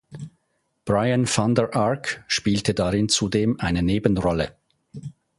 [0.83, 4.57] Brian Vander Ark spielte darin zudem eine Nebenrolle.